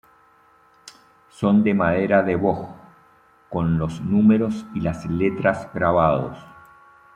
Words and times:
Son 1.29 1.63
de 1.63 1.75
madera 1.75 2.23
de 2.23 2.35
boj, 2.35 2.65
con 3.51 3.77
los 3.77 4.01
números 4.01 4.65
y 4.73 4.79
letras 5.09 5.71
grabados. 5.75 6.39